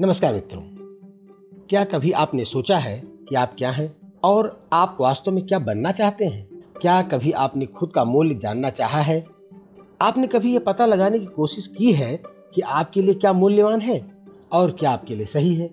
नमस्कार 0.00 0.34
मित्रों। 0.34 0.60
क्या 1.68 1.84
कभी 1.84 2.12
आपने 2.12 2.44
सोचा 2.44 2.78
है 2.78 3.02
कि 3.28 3.34
आप 3.34 3.54
क्या 3.58 3.70
हैं 3.70 3.96
और 4.24 4.68
आप 4.72 4.96
वास्तव 5.00 5.30
में 5.30 5.46
क्या 5.46 5.58
बनना 5.58 5.92
चाहते 5.92 6.24
हैं? 6.24 6.48
क्या 6.80 7.02
कभी 7.02 7.32
आपने 7.32 7.66
खुद 7.66 7.92
का 7.92 8.04
मूल्य 8.04 8.34
जानना 8.34 8.70
चाहा 8.70 9.00
है? 9.00 9.26
आपने 10.00 10.26
कभी 10.26 10.52
ये 10.52 10.58
पता 10.58 10.86
लगाने 10.86 11.18
की 11.18 11.26
कोशिश 11.26 11.66
की 11.66 11.92
है 11.92 12.22
कि 12.54 12.60
आपके 12.60 13.02
लिए 13.02 13.14
क्या 13.14 13.32
मूल्यवान 13.32 13.80
है 13.80 14.10
और 14.52 14.70
क्या 14.70 14.90
आपके 14.90 15.14
लिए 15.14 15.26
सही 15.26 15.54
है? 15.54 15.70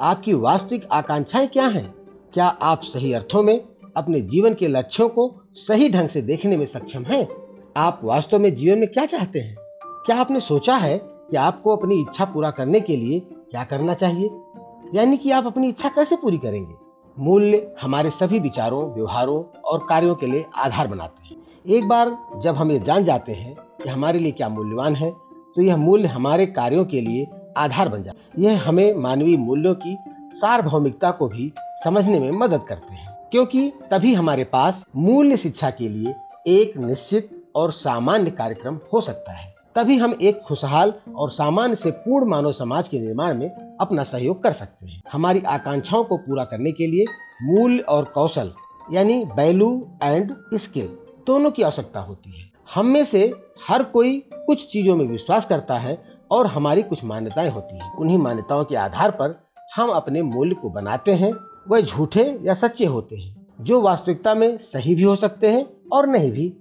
आपकी 0.00 0.32
वास्तविक 0.32 0.86
आकांक्षाएँ 0.92 1.46
क्या 1.46 1.66
हैं? 1.66 1.94
क्या 2.34 2.46
आप 2.46 2.80
सही 2.82 3.12
अर्थों 3.12 3.42
में 3.42 3.64
अपने 3.96 4.20
जीवन 4.20 4.54
के 4.54 4.68
लक्ष्यों 4.68 5.08
को 5.08 5.34
सही 5.54 5.90
ढंग 5.90 6.08
से 6.08 6.22
देखने 6.22 6.56
में 6.56 6.66
सक्षम 6.66 7.02
हैं? 7.02 7.28
आप 7.76 8.00
वास्तव 8.04 8.38
में 8.38 8.54
जीवन 8.54 8.78
में 8.78 8.88
क्या 8.88 9.06
चाहते 9.06 9.38
हैं? 9.38 9.56
क्या 9.84 10.16
आपने 10.16 10.40
सोचा 10.40 10.76
है 10.76 10.98
कि 11.04 11.36
आपको 11.36 11.76
अपनी 11.76 12.00
इच्छा 12.00 12.24
पूरा 12.24 12.50
करने 12.50 12.80
के 12.80 12.96
लिए 12.96 13.22
क्या 13.50 13.64
करना 13.64 13.94
चाहिए? 13.94 14.30
यानी 14.94 15.16
कि 15.16 15.30
आप 15.30 15.46
अपनी 15.46 15.68
इच्छा 15.68 15.88
कैसे 15.88 16.16
पूरी 16.16 16.38
करेंगे? 16.38 16.74
मूल्य 17.18 17.74
हमारे 17.82 18.10
सभी 18.10 18.38
विचारों, 18.38 18.94
व्यवहारों 18.94 19.42
और 19.64 19.86
कार्यों 19.88 20.14
के 20.14 20.26
लिए 20.26 20.44
आधार 20.56 20.86
बनाते 20.86 21.28
हैं। 21.28 21.36
एक 21.66 21.88
बार 21.88 22.16
जब 22.36 22.54
हम 22.54 22.70
ये 22.70 22.78
जान 22.78 23.04
जाते 23.04 23.32
हैं 23.32 23.54
कि 23.82 23.88
हमारे 23.88 24.18
लिए 24.18 24.32
क्या 24.32 24.48
मूल्यवान 24.48 24.96
है 24.96 25.10
तो 25.56 25.62
यह 25.62 25.76
मूल्य 25.76 26.08
हमारे 26.08 26.46
कार्यों 26.46 26.84
के 26.84 27.00
लिए 27.00 27.26
आधार 27.56 27.88
बन 27.88 28.02
जाता 28.02 28.18
है। 28.18 28.44
यह 28.44 28.68
हमें 28.68 28.94
मानवीय 28.94 29.36
मूल्यों 29.36 29.74
की 29.74 29.96
सार्वभौमिकता 30.32 31.10
को 31.10 31.28
भी 31.28 31.52
समझने 31.84 32.20
में 32.20 32.30
मदद 32.30 32.62
करते 32.68 32.94
हैं। 32.94 33.28
क्योंकि 33.30 33.72
तभी 33.90 34.14
हमारे 34.14 34.44
पास 34.44 34.82
मूल्य 34.96 35.36
शिक्षा 35.36 35.70
के 35.70 35.88
लिए 35.88 36.14
एक 36.46 36.76
निश्चित 36.76 37.44
और 37.54 37.72
सामान्य 37.72 38.30
कार्यक्रम 38.30 38.78
हो 38.92 39.00
सकता 39.00 39.32
है। 39.32 39.54
तभी 39.78 39.96
हम 39.98 40.14
एक 40.22 40.40
खुशहाल 40.40 40.92
और 41.16 41.30
सामान्य 41.30 41.76
से 41.76 41.90
पूर्ण 41.90 42.26
मानव 42.26 42.52
समाज 42.52 42.88
के 42.88 42.98
निर्माण 43.00 43.38
में 43.38 43.76
अपना 43.80 44.04
सहयोग 44.04 44.42
कर 44.42 44.52
सकते 44.52 44.86
हैं। 44.86 45.02
हमारी 45.12 45.40
आकांक्षाओं 45.40 46.04
को 46.04 46.16
पूरा 46.16 46.44
करने 46.44 46.72
के 46.72 46.86
लिए 46.86 47.04
मूल्य 47.42 47.78
और 47.78 48.04
कौशल, 48.04 48.52
यानी 48.92 49.24
वैल्यू 49.24 49.88
एंड 50.02 50.34
स्किल, 50.54 50.88
दोनों 51.26 51.50
की 51.50 51.62
आवश्यकता 51.62 52.00
होती 52.00 52.30
है। 52.30 52.50
हम 52.74 52.86
में 52.86 53.04
से 53.04 53.32
हर 53.68 53.82
कोई 53.82 54.18
कुछ 54.34 54.66
चीज़ों 54.72 54.96
में 54.96 55.06
विश्वास 55.06 55.46
करता 55.46 55.78
है 55.78 55.98
और 56.30 56.46
हमारी 56.46 56.82
कुछ 56.82 57.04
मान्यताएँ 57.04 57.50
होती 57.50 57.78
हैं। 57.78 57.94
उन्हीं 57.96 58.18
मान्यताओं 58.18 58.64
के 58.64 58.76
आधार 58.76 59.10
पर 59.10 59.40
हम 59.74 59.90
अपने 59.90 60.22
मूल्य 60.22 60.54
को 60.54 60.70
बनाते 60.70 61.12
हैं, 61.12 61.32
वह 61.68 61.80
झूठे 61.80 62.38
या 62.42 62.54
सच्चे 62.54 62.86
होते 62.86 63.16
हैं, 63.16 63.46
जो 63.60 63.80
वास्तविकता 63.80 64.34
में 64.34 64.58
सही 64.58 64.94
भी 64.94 65.02
हो 65.02 65.16
सकते 65.16 65.46
हैं 65.46 65.66
और 65.92 66.06
नहीं 66.06 66.32
भी। 66.32 66.52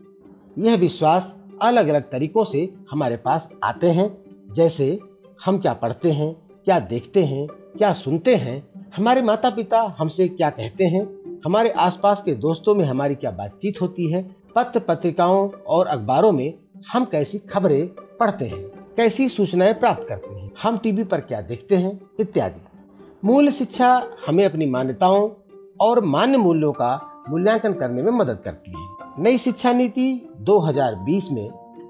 यह 0.60 0.76
विश्वास 0.76 1.34
अलग 1.62 1.88
अलग 1.88 2.10
तरीकों 2.12 2.44
से 2.44 2.74
हमारे 2.92 3.18
पास 3.18 3.50
आते 3.64 3.88
हैं। 3.88 4.18
जैसे, 4.54 5.00
हम 5.46 5.58
क्या 5.58 5.74
पढ़ते 5.74 6.12
हैं, 6.12 6.36
क्या 6.66 6.80
देखते 6.80 7.24
हैं, 7.24 7.48
क्या 7.78 7.94
सुनते 7.94 8.36
हैं, 8.36 8.64
हमारे 8.98 9.22
माता 9.22 9.50
पिता 9.50 9.96
हमसे 9.98 10.28
क्या 10.28 10.50
कहते 10.50 10.84
हैं, 10.84 11.18
हमारे 11.46 11.70
आसपास 11.70 12.22
के 12.26 12.36
दोस्तों 12.36 12.76
में 12.76 12.86
हमारी 12.86 13.16
क्या 13.16 13.32
बातचीत 13.32 13.82
होती 13.82 14.12
है 14.12 14.36
पत्र 14.56 14.80
पत्रिकाओं 14.80 15.50
और 15.68 15.88
अखबारों 15.88 16.32
में 16.32 16.54
हम 16.92 17.06
कैसी 17.06 17.40
खबरें 17.40 17.88
पढ़ते 18.20 18.46
हैं, 18.46 18.64
कैसी 18.98 19.30
सूचनाएँ 19.30 19.74
प्राप्त 19.74 20.06
करते 20.10 20.34
हैं, 20.34 20.52
हम 20.64 20.78
टीवी 20.78 21.04
पर 21.04 21.22
क्या 21.22 21.42
देखते 21.42 21.76
हैं, 21.76 22.00
इत्यादि। 22.20 22.62
मूल्य 23.26 23.52
शिक्षा 23.52 24.08
हमें 24.28 24.46
अपनी 24.46 24.66
मान्यताओं 24.66 25.30
और 25.82 26.06
मान्य 26.06 26.38
मूल्यों 26.38 26.72
का 26.72 27.24
मूल्यांकन 27.30 27.74
करने 27.74 28.02
में 28.02 28.12
मदद 28.12 28.40
करती 28.46 28.72
है। 28.72 28.87
नई 29.20 29.38
शिक्षा 29.38 29.74
नीति 29.74 30.36
2020 30.42 31.32
में 31.32 31.50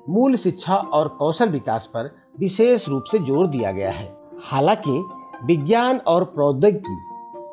मूल 0.09 0.36
शिक्षा 0.36 0.75
और 0.75 1.08
कौशल 1.08 1.50
विकास 1.50 1.86
पर 1.86 2.16
विशेष 2.39 2.88
रूप 2.88 3.03
से 3.11 3.20
ज़ोर 3.20 3.47
दिया 3.47 3.72
गया 3.72 3.92
है। 3.92 4.17
हालाँकि 4.44 5.03
विज्ञान 5.45 5.98
और 5.98 6.23
प्रौद्योगिकी 6.23 6.95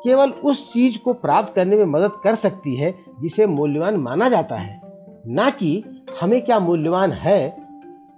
केवल 0.03 0.29
उस 0.29 0.73
चीज़ 0.73 0.97
को 0.99 1.13
प्राप्त 1.13 1.53
करने 1.55 1.75
में 1.75 1.85
मदद 1.85 2.11
कर 2.23 2.35
सकती 2.35 2.75
है 2.75 2.93
जिसे 3.21 3.45
मूल्यवान 3.45 3.97
माना 3.97 4.29
जाता 4.29 4.55
है। 4.55 4.81
न 5.27 5.51
कि 5.59 5.83
हमें 6.21 6.45
क्या 6.45 6.59
मूल्यवान 6.59 7.11
है 7.11 7.57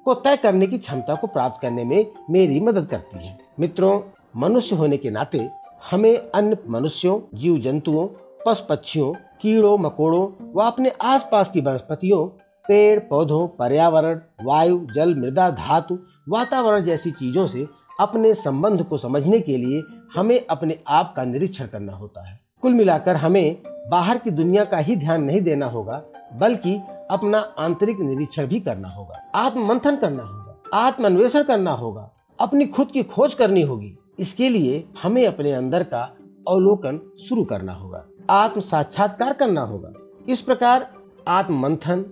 को 0.05 0.13
तय 0.13 0.37
करने 0.37 0.67
की 0.67 0.77
क्षमता 0.77 1.15
को 1.15 1.27
प्राप्त 1.27 1.61
करने 1.61 1.83
में 1.83 2.05
मेरी 2.29 2.59
मदद 2.59 2.85
करती 2.85 3.27
है। 3.27 3.37
मित्रों, 3.59 4.01
मनुष्य 4.35 4.75
होने 4.75 4.97
के 4.97 5.09
नाते 5.09 5.49
हमें 5.91 6.17
अन्य 6.17 6.57
मनुष्यों 6.69 7.19
जीव 7.33 7.57
जंतुओं 7.57 8.07
पशु 8.45 8.63
पक्षियों 8.69 9.13
कीड़ों, 9.41 9.77
मकोड़ों 9.77 10.51
व 10.55 10.63
अपने 10.63 10.91
आसपास 11.01 11.49
की 11.49 11.61
वनस्पतियों, 11.61 12.25
पेड़, 12.65 12.99
पौधों, 12.99 13.47
पर्यावरण, 13.47 14.19
वायु, 14.43 14.79
जल, 14.95 15.15
मृदा, 15.15 15.49
धातु, 15.49 15.97
वातावरण 16.29 16.83
जैसी 16.83 17.11
चीज़ों 17.11 17.45
से 17.47 17.67
अपने 17.99 18.33
संबंध 18.33 18.83
को 18.83 18.97
समझने 18.97 19.39
के 19.39 19.57
लिए 19.57 19.81
हमें 20.15 20.45
अपने 20.49 20.77
आप 20.87 21.13
का 21.15 21.23
निरीक्षण 21.23 21.67
करना 21.67 21.93
होता 21.93 22.27
है। 22.29 22.39
कुल 22.61 22.73
मिलाकर 22.73 23.15
हमें 23.15 23.61
बाहर 23.89 24.17
की 24.17 24.31
दुनिया 24.31 24.63
का 24.65 24.77
ही 24.77 24.95
ध्यान 24.95 25.23
नहीं 25.23 25.41
देना 25.41 25.65
होगा, 25.65 26.01
बल्कि 26.33 26.79
अपना 27.11 27.39
आंतरिक 27.59 27.99
निरीक्षण 27.99 28.47
भी 28.47 28.59
करना 28.59 28.89
होगा 28.89 29.21
आत्म 29.35 29.65
मंथन 29.67 29.95
करना 29.95 30.23
होगा 30.23 30.77
आत्म 30.77 31.05
अन्वेषण 31.05 31.43
करना 31.43 31.71
होगा, 31.71 32.09
अपनी 32.39 32.65
खुद 32.65 32.91
की 32.91 33.03
खोज 33.03 33.33
करनी 33.33 33.61
होगी। 33.61 33.97
इसके 34.19 34.49
लिए 34.49 34.83
हमें 35.01 35.25
अपने 35.27 35.51
अंदर 35.53 35.83
का 35.83 36.01
अवलोकन 36.49 36.99
शुरू 37.29 37.43
करना 37.43 37.73
होगा। 37.73 38.05
आत्म 38.29 38.61
साक्षात्कार 38.61 39.33
करना 39.33 39.61
होगा। 39.61 39.91
इस 40.29 40.41
प्रकार 40.41 40.87
आत्म 41.27 41.59
मंथन 41.59 42.05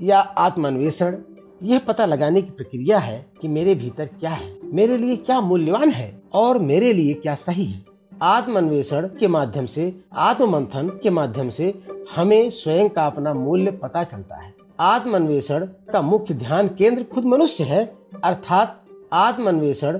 या 0.00 0.18
आत्म 0.18 0.66
अन्वेषण 0.66 1.16
यह 1.62 1.78
पता 1.78 2.04
लगाने 2.06 2.42
की 2.42 2.50
प्रक्रिया 2.50 2.98
है 2.98 3.24
कि 3.40 3.48
मेरे 3.48 3.74
भीतर 3.74 4.06
क्या 4.10 4.30
है, 4.30 4.52
मेरे 4.64 4.96
लिए 4.96 5.16
क्या 5.16 5.40
मूल्यवान 5.40 5.90
है 5.90 6.12
और 6.32 6.58
मेरे 6.60 6.92
लिए 6.92 7.14
क्या 7.14 7.34
सही 7.36 7.64
है। 7.64 7.84
आत्म 8.22 8.56
अन्वेषण 8.58 9.06
के 9.18 9.28
माध्यम 9.28 9.66
से 9.66 9.92
आत्म 10.18 10.50
मंथन 10.50 10.88
के 11.02 11.10
माध्यम 11.10 11.50
से 11.50 11.72
हमें 12.14 12.50
स्वयं 12.52 12.88
का 12.88 13.06
अपना 13.06 13.34
मूल्य 13.34 13.70
पता 13.72 14.02
चलता 14.04 14.36
है। 14.36 14.52
आत्म 14.80 15.14
अन्वेषण 15.16 15.66
का 15.92 16.02
मुख्य 16.02 16.34
ध्यान 16.34 16.68
केंद्र 16.68 17.02
खुद 17.04 17.24
मनुष्य 17.24 17.64
है, 17.64 17.84
अर्थात 18.24 18.80
आत्म 19.12 19.48
अन्वेषण 19.48 19.98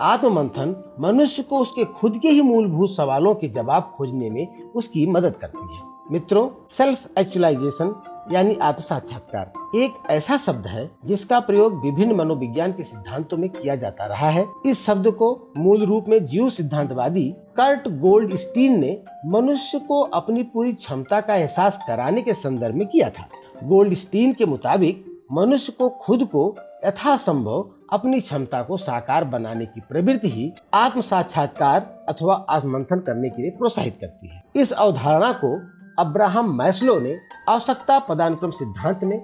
आत्म 0.00 0.32
मंथन 0.32 0.74
मनुष्य 1.00 1.42
को 1.42 1.58
उसके 1.58 1.84
खुद 1.84 2.18
के 2.22 2.28
ही 2.28 2.40
मूलभूत 2.42 2.90
सवालों 2.90 3.34
के 3.34 3.48
जवाब 3.48 3.92
खोजने 3.96 4.30
में 4.30 4.70
उसकी 4.70 5.06
मदद 5.06 5.34
करती 5.36 5.74
है। 5.76 5.82
मित्रों 6.12 6.48
सेल्फ 6.68 7.18
एक्चुअलाइजेशन 7.18 7.94
यानी 8.32 8.54
आत्म 8.54 8.82
साक्षात्कार 8.82 9.78
एक 9.78 9.92
ऐसा 10.10 10.36
शब्द 10.36 10.66
है 10.66 10.90
जिसका 11.04 11.40
प्रयोग 11.40 11.82
विभिन्न 11.82 12.14
मनोविज्ञान 12.14 12.72
के 12.72 12.84
सिद्धांतों 12.84 13.36
में 13.36 13.48
किया 13.50 13.76
जाता 13.76 14.06
रहा 14.06 14.28
है। 14.28 14.46
इस 14.66 14.84
शब्द 14.86 15.10
को 15.10 15.52
मूल 15.56 15.84
रूप 15.84 16.08
में 16.08 16.24
जीव 16.26 16.50
सिद्धांतवादी 16.50 17.28
कर्ट 17.56 17.88
गोल्ड 17.88 18.36
स्टीन 18.36 18.78
ने 18.80 18.98
मनुष्य 19.26 19.78
को 19.78 20.00
अपनी 20.00 20.42
पूरी 20.42 20.72
क्षमता 20.72 21.20
का 21.20 21.34
एहसास 21.34 21.78
कराने 21.86 22.22
के 22.22 22.34
संदर्भ 22.34 22.74
में 22.74 22.86
किया 22.88 23.10
था। 23.10 23.28
गोल्ड 23.64 23.94
स्टीन 23.94 24.32
के 24.32 24.46
मुताबिक, 24.46 25.04
मनुष्य 25.32 25.72
को 25.72 25.88
खुद 25.88 26.24
को 26.24 26.54
यथासंभव 26.84 27.68
अपनी 27.92 28.20
क्षमता 28.20 28.62
को 28.62 28.76
साकार 28.76 29.24
बनाने 29.24 29.66
की 29.66 29.80
प्रवृत्ति 29.80 30.28
ही 30.28 30.52
आत्म 30.74 31.00
साक्षात्कार 31.00 31.80
अथवा 32.08 32.34
आत्मंथन 32.48 32.98
करने 32.98 33.30
के 33.30 33.42
लिए 33.42 33.50
प्रोत्साहित 33.50 33.98
करती 34.00 34.28
है। 34.28 34.42
इस 34.56 34.72
अवधारणा 34.72 35.32
को 35.32 35.56
अब्राहम 35.98 36.58
मैस्लो 36.58 36.98
ने 37.00 37.16
आवश्यकता 37.48 37.98
पदानुक्रम 37.98 38.50
सिद्धांत 38.50 39.04
में 39.04 39.18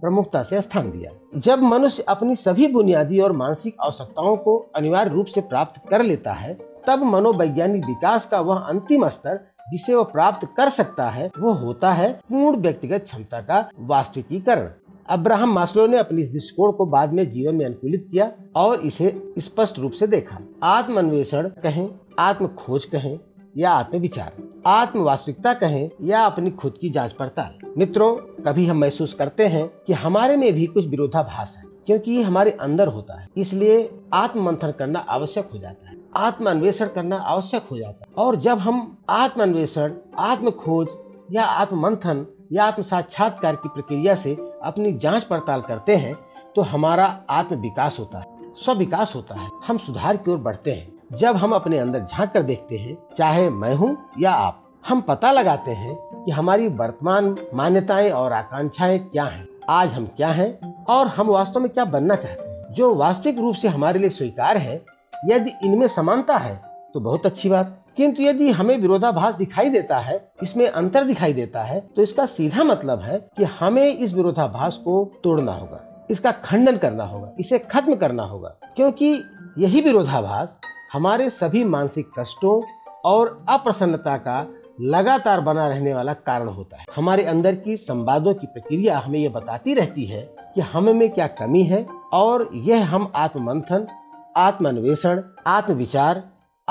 प्रमुखता 0.00 0.42
से 0.42 0.60
स्थान 0.60 0.90
दिया। 0.90 1.40
जब 1.40 1.62
मनुष्य 1.62 2.02
अपनी 2.02 2.36
सभी 2.36 2.66
बुनियादी 2.66 3.20
और 3.20 3.32
मानसिक 3.32 3.76
आवश्यकताओं 3.80 4.36
को 4.36 4.56
अनिवार्य 4.76 5.10
रूप 5.10 5.26
से 5.26 5.40
प्राप्त 5.40 5.80
कर 5.88 6.02
लेता 6.02 6.32
है, 6.32 6.54
तब 6.86 7.02
मनोवैज्ञानिक 7.02 7.84
विकास 7.84 8.26
का 8.26 8.40
वह 8.40 8.58
अंतिम 8.58 9.08
स्तर 9.08 9.40
जिसे 9.70 9.94
वह 9.94 10.04
प्राप्त 10.04 10.48
कर 10.56 10.68
सकता 10.68 11.08
है, 11.10 11.30
वो 11.38 11.52
होता 11.52 11.92
है 11.92 12.12
पूर्ण 12.12 12.60
व्यक्तिगत 12.60 13.04
क्षमता 13.04 13.40
का 13.40 13.68
वास्तविकीकरण। 13.78 14.70
अब्राहम 15.08 15.52
मास्लो 15.52 15.86
ने 15.86 15.98
अपनी 15.98 16.22
इस 16.22 16.30
दृष्टिकोण 16.32 16.72
को 16.72 16.86
बाद 16.86 17.12
में 17.12 17.30
जीवन 17.30 17.54
में 17.54 17.64
अनुकूलित 17.66 18.06
किया 18.10 18.30
और 18.56 18.80
इसे 18.80 19.34
स्पष्ट 19.38 19.78
रूप 19.78 19.92
से 19.92 20.06
देखा। 20.06 20.38
आत्म 20.62 20.98
अन्वेषण 20.98 21.48
कहें 21.62 21.88
आत्म 22.18 22.46
खोज 22.46 22.84
कहें 22.84 23.18
या 23.56 23.70
आत्म 23.70 23.98
विचार 23.98 24.32
आत्म 24.66 25.00
वास्तविकता 25.00 25.52
कहें 25.54 25.90
या 26.02 26.20
अपनी 26.20 26.50
खुद 26.50 26.74
की 26.80 26.90
जाँच 26.90 27.12
पड़ताल। 27.12 27.72
मित्रों, 27.78 28.14
कभी 28.44 28.66
हम 28.66 28.78
महसूस 28.78 29.14
करते 29.14 29.46
हैं 29.46 29.66
कि 29.86 29.92
हमारे 29.92 30.36
में 30.36 30.52
भी 30.52 30.66
कुछ 30.66 30.86
विरोधाभास 30.86 31.54
है, 31.56 31.62
क्योंकि 31.86 32.12
ये 32.12 32.22
हमारे 32.22 32.50
अंदर 32.50 32.88
होता 32.88 33.20
है। 33.20 33.28
इसलिए 33.36 33.88
आत्म 34.14 34.42
मंथन 34.42 34.72
करना 34.78 34.98
आवश्यक 34.98 35.48
हो 35.52 35.58
जाता 35.58 35.88
है। 35.88 35.96
आत्म 36.16 36.50
अन्वेषण 36.50 36.86
करना 36.86 37.16
आवश्यक 37.16 37.62
हो 37.62 37.78
जाता 37.78 38.04
है। 38.08 38.24
और 38.24 38.36
जब 38.36 38.58
हम 38.58 38.96
आत्म 39.08 39.42
अन्वेषण 39.42 39.92
आत्म 40.18 40.50
खोज 40.50 40.88
या 41.32 41.44
आत्म 41.44 41.80
मंथन 41.80 42.26
या 42.52 42.64
आत्म 42.64 42.82
साक्षात्कार 42.82 43.56
की 43.56 43.68
प्रक्रिया 43.68 44.14
से 44.14 44.36
अपनी 44.62 44.92
जाँच 44.92 45.24
पड़ताल 45.24 45.60
करते 45.60 45.96
हैं 45.96 46.14
तो 46.56 46.62
हमारा 46.62 47.04
आत्म 47.30 47.56
विकास 47.56 47.96
होता 47.98 48.18
है 48.18 48.54
स्व 48.56 48.72
विकास 48.72 49.12
होता 49.14 49.34
है। 49.34 49.48
हम 49.66 49.78
सुधार 49.78 50.16
की 50.16 50.30
ओर 50.30 50.38
बढ़ते 50.38 50.70
हैं। 50.70 51.16
जब 51.18 51.36
हम 51.36 51.52
अपने 51.52 51.78
अंदर 51.78 52.00
झाँक 52.00 52.30
कर 52.30 52.42
देखते 52.42 52.76
हैं, 52.76 52.96
चाहे 53.18 53.48
मैं 53.50 53.74
हूँ 53.74 53.96
या 54.18 54.32
आप, 54.32 54.62
हम 54.88 55.00
पता 55.00 55.30
लगाते 55.32 55.70
हैं 55.70 55.94
कि 56.24 56.30
हमारी 56.30 56.68
वर्तमान 56.68 57.36
मान्यताएँ 57.54 58.10
और 58.10 58.32
आकांक्षाएँ 58.32 58.98
क्या 58.98 59.24
हैं, 59.24 59.46
आज 59.68 59.94
हम 59.94 60.06
क्या 60.06 60.28
हैं, 60.28 60.84
और 60.84 61.06
हम 61.06 61.26
वास्तव 61.26 61.60
में 61.60 61.70
क्या 61.70 61.84
बनना 61.84 62.14
चाहते 62.14 62.48
हैं। 62.48 62.74
जो 62.74 62.94
वास्तविक 62.94 63.38
रूप 63.38 63.54
से 63.54 63.68
हमारे 63.68 63.98
लिए 63.98 64.10
स्वीकार 64.10 64.56
है, 64.56 64.82
यदि 65.26 65.50
इनमें 65.64 65.86
समानता 65.88 66.36
है 66.36 66.71
तो 66.94 67.00
बहुत 67.00 67.26
अच्छी 67.26 67.48
बात। 67.48 67.78
किंतु 67.96 68.22
यदि 68.22 68.50
हमें 68.50 68.76
विरोधाभास 68.78 69.34
दिखाई 69.34 69.70
देता 69.70 69.98
है, 69.98 70.16
इसमें 70.42 70.66
अंतर 70.68 71.04
दिखाई 71.04 71.32
देता 71.32 71.62
है 71.62 71.80
तो 71.96 72.02
इसका 72.02 72.26
सीधा 72.26 72.64
मतलब 72.64 73.00
है 73.00 73.18
कि 73.36 73.44
हमें 73.44 73.86
इस 73.86 74.14
विरोधाभास 74.14 74.76
को 74.76 75.04
तोड़ना 75.24 75.52
होगा, 75.52 76.06
इसका 76.10 76.30
खंडन 76.44 76.76
करना 76.76 77.04
होगा, 77.04 77.32
इसे 77.40 77.58
खत्म 77.60 77.94
करना 77.94 78.22
होगा। 78.22 78.56
क्योंकि 78.76 79.12
यही 79.58 79.80
विरोधाभास 79.80 80.58
हमारे 80.92 81.28
सभी 81.30 81.64
मानसिक 81.64 82.10
कष्टों 82.18 82.60
और 83.04 83.44
अप्रसन्नता 83.48 84.16
का 84.18 84.46
लगातार 84.80 85.40
बना 85.40 85.66
रहने 85.68 85.94
वाला 85.94 86.12
कारण 86.16 86.48
होता 86.48 86.76
है। 86.76 86.84
हमारे 86.96 87.24
अंदर 87.24 87.54
की 87.54 87.76
संवादों 87.76 88.34
की 88.34 88.46
प्रक्रिया 88.46 88.98
हमें 88.98 89.18
यह 89.18 89.30
बताती 89.30 89.74
रहती 89.74 90.04
है 90.04 90.22
कि 90.54 90.60
हमें 90.62 90.92
में 90.92 91.08
क्या 91.10 91.26
कमी 91.38 91.62
है 91.64 91.86
और 92.12 92.48
यह 92.54 92.94
हम 92.94 93.10
आत्म 93.16 93.44
मंथन 93.44 93.86
आत्म 94.36 94.68
अन्वेषण 94.68 95.20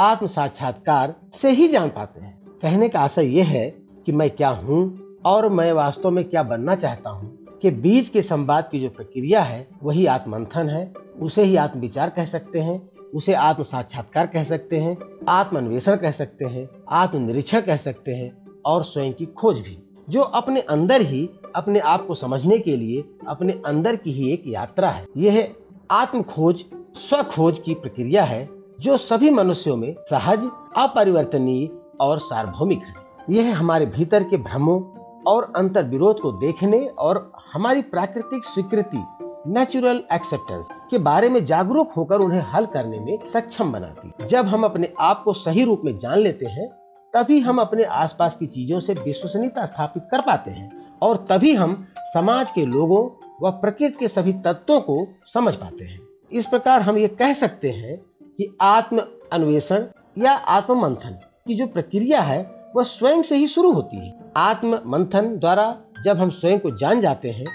आत्म 0.02 0.28
साक्षात्कार 0.28 1.14
से 1.42 1.50
ही 1.52 1.68
जान 1.68 1.90
पाते 1.90 2.22
हैं। 2.22 2.34
कहने 2.62 2.90
का 2.90 3.00
आशय 3.00 3.26
यह 3.38 3.48
है 3.48 3.70
कि 4.06 4.12
मैं 4.12 4.30
क्या 4.30 4.50
हूँ 4.50 4.80
और 5.26 5.48
मैं 5.50 5.72
वास्तव 5.74 6.12
में 6.12 6.24
क्या 6.30 6.44
बनना 6.44 6.76
चाहता 6.76 7.10
हूँ 7.10 7.60
के 7.62 7.70
बीच 7.72 8.08
के 8.10 8.22
संवाद 8.22 8.70
की 8.72 8.80
जो 8.80 8.90
प्रक्रिया 8.90 9.42
है, 9.42 9.68
वही 9.84 10.06
आत्मंथन 10.06 10.70
है। 10.70 10.94
उसे 11.22 11.44
ही 11.44 11.56
आत्म 11.56 11.80
विचार 11.80 12.10
कह 12.10 12.26
सकते 12.26 12.60
हैं, 12.60 12.82
उसे 13.16 13.34
आत्म 13.34 13.64
साक्षात्कार 13.64 14.28
कह 14.28 14.44
सकते 14.44 14.80
हैं 14.80 14.98
आत्म 15.30 15.58
अन्वेषण 15.58 15.96
कह 15.96 16.12
सकते 16.12 16.46
हैं 16.46 16.68
आत्म 16.90 17.22
निरीक्षण 17.22 17.62
कह 17.62 17.78
सकते 17.78 18.12
हैं 18.12 18.32
और 18.66 18.84
स्वयं 18.84 19.14
की 19.14 19.26
खोज 19.26 19.60
भी, 19.60 19.78
जो 20.10 20.22
अपने 20.22 20.62
अंदर 20.62 21.02
ही, 21.02 21.30
अपने 21.56 21.80
आप 21.80 22.08
को 22.08 22.16
समझने 22.16 22.58
के 22.58 22.76
लिए, 22.78 23.04
अपने 23.28 23.62
अंदर 23.66 23.96
की 23.96 24.12
ही 24.12 24.32
एक 24.34 24.44
यात्रा 24.48 24.90
है। 24.90 25.06
यह 25.18 25.54
आत्म 25.92 26.22
खोज 26.24 26.64
स्व 27.00 27.22
खोज 27.26 27.60
की 27.60 27.74
प्रक्रिया 27.74 28.24
है 28.24 28.44
जो 28.82 28.96
सभी 28.98 29.30
मनुष्यों 29.30 29.76
में 29.78 29.94
सहज, 30.10 30.44
अपरिवर्तनीय 30.78 31.68
और 32.02 32.20
सार्वभौमिक 32.20 32.84
है। 32.84 32.94
यह 33.30 33.58
हमारे 33.58 33.86
भीतर 33.86 34.24
के 34.24 34.38
भ्रमों 34.38 34.80
और 35.24 35.52
अंतर 35.56 35.84
विरोध 35.84 36.20
को 36.20 36.32
देखने 36.32 36.80
और 37.00 37.32
हमारी 37.54 37.82
प्राकृतिक 37.82 38.46
स्वीकृति 38.46 39.04
नेचुरल 39.48 40.04
एक्सेप्टेंस 40.14 40.68
के 40.92 40.98
बारे 40.98 41.30
में 41.30 41.44
जागरूक 41.46 41.92
होकर 41.92 42.20
उन्हें 42.20 42.42
हल 42.54 42.66
करने 42.66 43.00
में 43.00 43.26
सक्षम 43.28 43.72
बनाती 43.72 44.28
जब 44.28 44.48
हम 44.48 44.64
अपने 44.64 44.94
आप 45.00 45.24
को 45.24 45.34
सही 45.36 45.64
रूप 45.64 45.82
में 45.86 45.98
जान 45.98 46.18
लेते 46.18 46.46
हैं, 46.46 46.68
तभी 47.14 47.40
हम 47.40 47.62
अपने 47.62 47.84
आसपास 47.84 48.36
की 48.38 48.48
चीज़ों 48.48 48.80
से 48.80 48.94
विश्वसनीयता 48.96 49.66
स्थापित 49.66 50.08
कर 50.12 50.22
पाते 50.22 50.52
हैं 50.52 50.70
और 51.02 51.26
तभी 51.30 51.56
हम 51.56 51.84
समाज 52.14 52.52
के 52.52 52.66
लोगों 52.66 53.10
व 53.42 53.52
प्रकृति 53.52 53.98
के 54.00 54.08
सभी 54.08 54.34
तत्वों 54.46 54.82
को 54.82 55.06
समझ 55.34 55.54
पाते 55.54 55.86
हैं। 55.86 56.00
इस 56.32 56.46
प्रकार 56.46 56.82
हम 56.82 56.98
ये 56.98 57.08
कह 57.08 57.34
सकते 57.34 57.70
हैं 57.72 58.00
कि 58.42 58.58
आत्म 58.62 59.04
अन्वेषण 59.32 59.86
या 60.18 60.32
आत्म 60.32 60.82
मंथन 60.82 61.20
की 61.48 61.56
जो 61.56 61.68
प्रक्रिया 61.68 62.22
है, 62.22 62.66
वह 62.76 62.84
स्वयं 62.84 63.22
से 63.22 63.36
ही 63.36 63.48
शुरू 63.48 63.72
होती 63.72 63.98
है। 63.98 64.14
आत्म 64.36 64.80
मंथन 64.86 65.38
द्वारा 65.38 65.78
जब 66.06 66.18
हम 66.18 66.30
स्वयं 66.30 66.60
को 66.60 66.72
जान 66.72 67.02
जाते 67.02 67.30
हैं, 67.30 67.46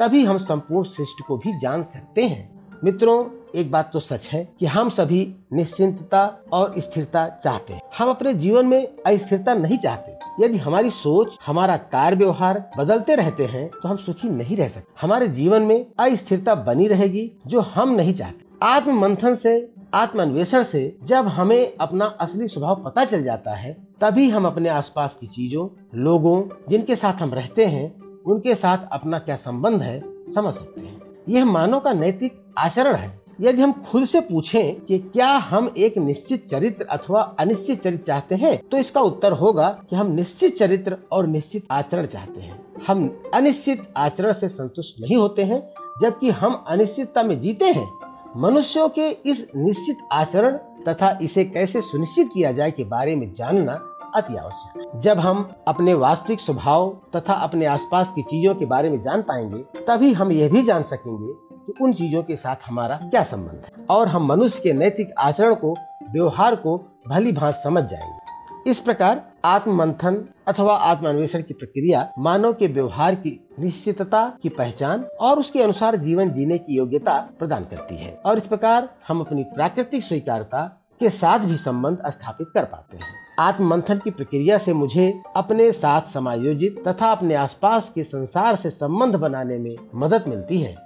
तभी 0.00 0.24
हम 0.24 0.38
संपूर्ण 0.38 0.88
सृष्टि 0.88 1.22
को 1.28 1.36
भी 1.36 1.58
जान 1.58 1.82
सकते 1.82 2.24
हैं। 2.24 2.60
मित्रों, 2.84 3.24
एक 3.54 3.70
बात 3.70 3.90
तो 3.92 4.00
सच 4.00 4.28
है 4.28 4.48
कि 4.60 4.66
हम 4.66 4.90
सभी 4.90 5.34
निश्चिंतता 5.52 6.38
और 6.52 6.74
स्थिरता 6.78 7.28
चाहते 7.44 7.74
हैं। 7.74 7.82
हम 7.98 8.10
अपने 8.10 8.34
जीवन 8.34 8.66
में 8.66 8.86
अस्थिरता 8.86 9.54
नहीं 9.54 9.78
चाहते। 9.78 10.44
यदि 10.44 10.56
हमारी 10.56 10.90
सोच, 10.90 11.36
हमारा 11.46 11.76
कार्य 11.76 12.16
व्यवहार 12.16 12.70
बदलते 12.78 13.14
रहते 13.14 13.44
हैं 13.44 13.70
तो 13.82 13.88
हम 13.88 13.96
सुखी 13.96 14.28
नहीं 14.28 14.56
रह 14.56 14.68
सकते। 14.68 14.92
हमारे 15.00 15.28
जीवन 15.28 15.62
में 15.62 15.86
अस्थिरता 15.98 16.54
बनी 16.54 16.86
रहेगी 16.86 17.32
जो 17.46 17.60
हम 17.60 17.90
नहीं 17.90 18.14
चाहते। 18.14 18.44
आत्म 18.62 19.00
मंथन 19.00 19.34
से 19.34 19.70
आत्मान्वेषण 19.94 20.62
से 20.62 20.96
जब 21.02 21.26
हमें 21.28 21.72
अपना 21.80 22.04
असली 22.04 22.48
स्वभाव 22.48 22.82
पता 22.84 23.04
चल 23.04 23.22
जाता 23.22 23.54
है, 23.54 23.72
तभी 24.00 24.28
हम 24.30 24.46
अपने 24.46 24.68
आसपास 24.68 25.16
की 25.20 25.26
चीज़ों, 25.26 25.68
लोगों, 25.94 26.42
जिनके 26.68 26.96
साथ 26.96 27.12
हम 27.12 27.34
रहते 27.34 27.64
हैं, 27.64 28.00
उनके 28.22 28.54
साथ 28.54 28.78
अपना 28.92 29.18
क्या 29.18 29.36
संबंध 29.36 29.82
है, 29.82 30.00
समझ 30.34 30.54
सकते 30.54 30.80
हैं। 30.80 31.00
यह 31.28 31.44
मानव 31.44 31.80
का 31.80 31.92
नैतिक 31.92 32.40
आचरण 32.58 32.94
है। 32.94 33.20
यदि 33.40 33.62
हम 33.62 33.72
खुद 33.72 34.04
से 34.04 34.20
पूछें 34.20 34.80
कि 34.80 34.98
क्या 34.98 35.28
हम 35.28 35.72
एक 35.78 35.98
निश्चित 35.98 36.46
चरित्र 36.48 36.84
अथवा 36.84 37.22
अनिश्चित 37.40 37.82
चरित्र 37.82 38.04
चाहते 38.06 38.34
हैं 38.34 38.56
तो 38.68 38.78
इसका 38.78 39.00
उत्तर 39.00 39.32
होगा 39.32 39.68
कि 39.90 39.96
हम 39.96 40.10
निश्चित 40.12 40.58
चरित्र 40.58 40.96
और 41.12 41.26
निश्चित 41.26 41.66
आचरण 41.70 42.06
चाहते 42.06 42.40
हैं। 42.40 42.60
हम 42.86 43.22
अनिश्चित 43.34 43.92
आचरण 43.96 44.32
से 44.32 44.48
संतुष्ट 44.48 45.00
नहीं 45.00 45.16
होते 45.16 45.44
हैं, 45.44 45.62
जबकि 46.02 46.30
हम 46.30 46.64
अनिश्चितता 46.68 47.22
में 47.22 47.40
जीते 47.40 47.64
हैं। 47.64 48.11
मनुष्यों 48.36 48.88
के 48.88 49.08
इस 49.30 49.46
निश्चित 49.56 49.98
आचरण 50.12 50.56
तथा 50.88 51.18
इसे 51.22 51.44
कैसे 51.44 51.80
सुनिश्चित 51.80 52.30
किया 52.34 52.52
जाए 52.52 52.70
के 52.70 52.84
बारे 52.84 53.16
में 53.16 53.32
जानना 53.34 53.72
अति 54.14 54.36
आवश्यक 54.36 54.94
है। 54.94 55.00
जब 55.00 55.18
हम 55.18 55.50
अपने 55.68 55.94
वास्तविक 55.94 56.40
स्वभाव 56.40 56.88
तथा 57.16 57.32
अपने 57.32 57.66
आसपास 57.66 58.12
की 58.14 58.22
चीज़ों 58.22 58.54
के 58.54 58.66
बारे 58.66 58.90
में 58.90 59.00
जान 59.00 59.22
पाएँगे, 59.22 59.62
तभी 59.84 60.12
हम 60.12 60.32
यह 60.32 60.48
भी 60.48 60.62
जान 60.62 60.82
सकेंगे 60.82 61.32
कि 61.66 61.84
उन 61.84 61.92
चीज़ों 61.92 62.22
के 62.22 62.36
साथ 62.36 62.56
हमारा 62.66 62.96
क्या 62.96 63.22
संबंध 63.24 63.64
है 63.64 63.86
और 63.90 64.08
हम 64.08 64.26
मनुष्य 64.26 64.60
के 64.62 64.72
नैतिक 64.72 65.14
आचरण 65.18 65.54
को, 65.54 65.74
व्यवहार 66.12 66.56
को 66.56 66.78
भली 67.08 67.32
भांत 67.32 67.54
समझ 67.54 67.84
जाएँगे। 67.84 68.21
इस 68.66 68.80
प्रकार 68.80 69.32
आत्म 69.44 69.72
मंथन 69.72 70.28
अथवा 70.46 70.76
आत्मान्वेषण 70.76 71.42
की 71.42 71.54
प्रक्रिया 71.54 72.12
मानव 72.18 72.52
के 72.52 72.66
व्यवहार 72.66 73.14
की 73.14 73.48
निश्चितता 73.58 74.36
की 74.42 74.48
पहचान 74.48 75.04
और 75.20 75.38
उसके 75.38 75.62
अनुसार 75.62 75.96
जीवन 75.96 76.30
जीने 76.30 76.58
की 76.58 76.76
योग्यता 76.76 77.28
प्रदान 77.38 77.64
करती 77.64 77.96
है। 77.96 78.18
और 78.26 78.38
इस 78.38 78.46
प्रकार 78.46 78.88
हम 79.08 79.20
अपनी 79.20 79.44
प्राकृतिक 79.44 80.04
स्वीकारता 80.04 80.86
के 81.00 81.10
साथ 81.10 81.38
भी 81.38 81.56
संबंध 81.56 82.02
स्थापित 82.06 82.46
कर 82.54 82.64
पाते 82.64 82.96
हैं। 82.96 83.04
आत्म 83.38 83.66
मंथन 83.66 83.98
की 83.98 84.10
प्रक्रिया 84.10 84.58
से 84.58 84.72
मुझे 84.72 85.22
अपने 85.36 85.72
साथ 85.72 86.02
समायोजित 86.14 86.88
तथा 86.88 87.12
अपने 87.12 87.34
आसपास 87.34 87.92
के 87.94 88.04
संसार 88.04 88.56
से 88.56 88.70
संबंध 88.70 89.16
बनाने 89.16 89.58
में 89.58 89.76
मदद 89.94 90.24
मिलती 90.28 90.58
है। 90.58 90.76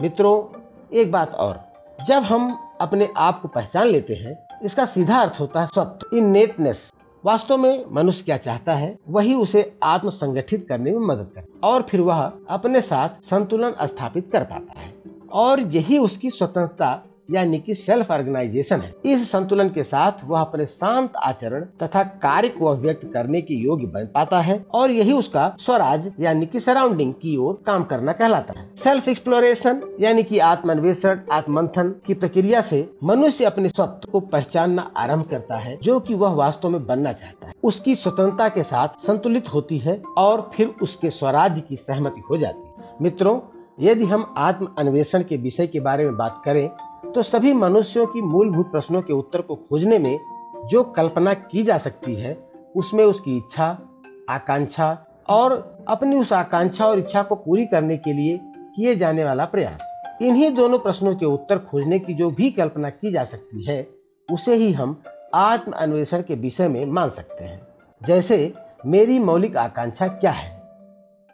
मित्रों, 0.00 0.58
एक 0.92 1.12
बात 1.12 1.34
और। 1.34 1.60
जब 2.06 2.22
हम 2.22 2.70
अपने 2.80 3.08
आप 3.16 3.40
को 3.40 3.48
पहचान 3.48 3.86
लेते 3.86 4.14
हैं, 4.14 4.46
इसका 4.62 4.86
सीधा 4.86 5.18
अर्थ 5.18 5.40
होता 5.40 5.60
है 5.60 5.66
सत्य 5.66 6.16
इन 6.16 6.24
नेटनेस 6.24 6.90
वास्तव 7.24 7.56
में 7.56 7.84
मनुष्य 7.90 8.22
क्या 8.22 8.36
चाहता 8.36 8.74
है, 8.74 8.98
वही 9.08 9.34
उसे 9.34 9.78
आत्म 9.82 10.10
संगठित 10.10 10.66
करने 10.68 10.90
में 10.90 10.98
मदद 10.98 11.30
करता 11.34 11.40
है 11.40 11.72
और 11.72 11.82
फिर 11.82 12.00
वह 12.00 12.32
अपने 12.48 12.80
साथ 12.80 13.08
संतुलन 13.22 13.74
स्थापित 13.82 14.30
कर 14.32 14.44
पाता 14.44 14.80
है। 14.80 14.94
और 15.32 15.60
यही 15.60 15.98
उसकी 15.98 16.30
स्वतंत्रता 16.30 17.02
यानी 17.30 17.58
कि 17.58 17.74
सेल्फ 17.74 18.10
ऑर्गेनाइजेशन 18.10 18.80
है। 18.80 18.94
इस 19.04 19.30
संतुलन 19.30 19.68
के 19.68 19.82
साथ 19.82 20.24
वह 20.24 20.40
अपने 20.40 20.66
शांत 20.66 21.16
आचरण 21.16 21.64
तथा 21.82 22.02
कार्य 22.22 22.48
को 22.48 22.66
अभिव्यक्त 22.66 23.10
करने 23.14 23.40
के 23.40 23.54
योग्य 23.54 23.86
बन 23.86 24.04
पाता 24.04 24.38
है 24.38 24.64
और 24.74 24.90
यही 24.90 25.12
उसका 25.12 25.56
स्वराज 25.60 26.10
यानी 26.20 26.46
कि 26.46 26.60
सराउंडिंग 26.60 27.12
की 27.12 27.36
ओर 27.36 27.62
काम 27.66 27.84
करना 27.84 28.12
कहलाता 28.12 28.58
है। 28.58 28.68
सेल्फ 28.84 29.08
एक्सप्लोरेशन 29.08 29.82
यानी 30.00 30.22
कि 30.22 30.38
आत्मान्वेषण 30.38 31.20
आत्मंथन 31.32 31.94
की 32.06 32.14
प्रक्रिया 32.14 32.60
से 32.60 32.88
मनुष्य 33.04 33.44
अपने 33.44 33.68
स्वत्व 33.68 34.10
को 34.12 34.20
पहचानना 34.20 34.90
आरंभ 34.96 35.26
करता 35.26 35.56
है, 35.56 35.78
जो 35.82 36.00
कि 36.00 36.14
वह 36.14 36.32
वास्तव 36.34 36.68
में 36.68 36.86
बनना 36.86 37.12
चाहता 37.12 37.46
है। 37.46 37.54
उसकी 37.62 37.94
स्वतंत्रता 37.94 38.48
के 38.48 38.62
साथ 38.62 39.06
संतुलित 39.06 39.48
होती 39.48 39.78
है 39.78 40.02
और 40.18 40.50
फिर 40.54 40.74
उसके 40.82 41.10
स्वराज्य 41.10 41.60
की 41.60 41.76
सहमति 41.76 42.22
हो 42.30 42.36
जाती 42.36 42.68
है। 42.68 42.94
मित्रों, 43.02 43.40
यदि 43.80 44.04
हम 44.04 44.34
आत्म 44.36 44.68
अन्वेषण 44.78 45.22
के 45.22 45.36
विषय 45.36 45.66
के 45.66 45.80
बारे 45.80 46.04
में 46.04 46.16
बात 46.16 46.42
करें 46.44 46.68
तो 47.14 47.22
सभी 47.22 47.52
मनुष्यों 47.52 48.06
की 48.06 48.20
मूलभूत 48.20 48.72
प्रश्नों 48.72 49.02
के 49.02 49.12
उत्तर 49.12 49.40
को 49.40 49.54
खोजने 49.54 49.98
में 49.98 50.20
जो 50.66 50.84
कल्पना 50.84 51.34
की 51.34 51.62
जा 51.62 51.78
सकती 51.78 52.14
है, 52.14 52.50
उसमें 52.76 53.04
उसकी 53.04 53.36
इच्छा, 53.36 53.78
आकांक्षा 54.28 55.06
और 55.28 55.78
अपनी 55.88 56.16
उस 56.16 56.32
आकांक्षा 56.32 56.86
और 56.86 56.98
इच्छा 56.98 57.22
को 57.22 57.34
पूरी 57.34 57.66
करने 57.66 57.96
के 57.96 58.12
लिए 58.12 58.40
किए 58.44 58.96
जाने 58.96 59.24
वाला 59.24 59.44
प्रयास। 59.44 59.80
इन्हीं 60.22 60.54
दोनों 60.54 60.78
प्रश्नों 60.78 61.16
के 61.16 61.26
उत्तर 61.26 61.58
खोजने 61.58 61.98
की 61.98 62.14
जो 62.14 62.30
भी 62.30 62.50
कल्पना 62.50 62.90
की 62.90 63.12
जा 63.12 63.24
सकती 63.24 63.64
है, 63.64 63.88
उसे 64.32 64.54
ही 64.54 64.72
हम 64.72 65.02
आत्म 65.34 65.72
अन्वेषण 65.72 66.22
के 66.22 66.34
विषय 66.34 66.68
में 66.68 66.86
मान 66.86 67.10
सकते 67.10 67.44
हैं। 67.44 67.66
जैसे, 68.06 68.54
मेरी 68.86 69.18
मौलिक 69.18 69.56
आकांक्षा 69.56 70.06
क्या 70.06 70.30
है? 70.30 70.62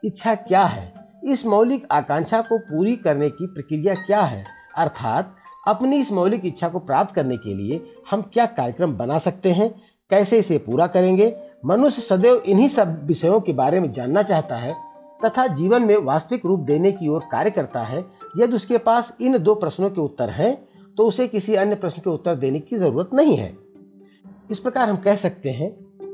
इच्छा 0.04 0.34
क्या 0.34 0.64
है? 0.64 0.92
इस 1.24 1.46
मौलिक 1.46 1.86
आकांक्षा 1.90 2.40
को 2.40 2.58
पूरी 2.58 2.96
करने 2.96 3.30
की 3.30 3.46
प्रक्रिया 3.46 3.94
क्या 3.94 4.20
है? 4.20 4.44
अर्थात 4.76 5.36
अपनी 5.64 6.00
इस 6.00 6.10
मौलिक 6.12 6.46
इच्छा 6.46 6.68
को 6.68 6.78
प्राप्त 6.78 7.14
करने 7.14 7.36
के 7.36 7.54
लिए 7.54 7.80
हम 8.10 8.22
क्या 8.32 8.46
कार्यक्रम 8.48 8.96
बना 8.96 9.18
सकते 9.18 9.52
हैं? 9.52 9.70
कैसे 10.10 10.38
इसे 10.38 10.58
पूरा 10.58 10.86
करेंगे? 10.86 11.34
मनुष्य 11.66 12.02
सदैव 12.02 12.36
इन्हीं 12.36 12.68
सब 12.68 13.04
विषयों 13.06 13.40
के 13.40 13.52
बारे 13.52 13.80
में 13.80 13.90
जानना 13.92 14.22
चाहता 14.22 14.56
है 14.56 14.74
तथा 15.20 15.46
जीवन 15.46 15.82
में 15.82 15.96
वास्तविक 15.96 16.46
रूप 16.46 16.60
देने 16.60 16.92
की 16.92 17.08
ओर 17.08 17.24
कार्य 17.32 17.50
करता 17.50 17.82
है। 17.82 18.04
यदि 18.38 18.56
उसके 18.56 18.78
पास 18.78 19.12
इन 19.20 19.38
दो 19.38 19.54
प्रश्नों 19.54 19.90
के 19.90 20.00
उत्तर 20.00 20.30
हैं 20.30 20.54
तो 20.98 21.06
उसे 21.06 21.26
किसी 21.28 21.54
अन्य 21.54 21.74
प्रश्न 21.74 22.02
के 22.02 22.10
उत्तर 22.10 22.34
देने 22.34 22.60
की 22.60 22.76
ज़रूरत 22.76 23.10
नहीं 23.14 23.36
है। 23.36 23.52
इस 24.50 24.58
प्रकार 24.58 24.88
हम 24.88 24.96
कह 24.96 25.16
सकते 25.16 25.50
हैं, 25.50 25.70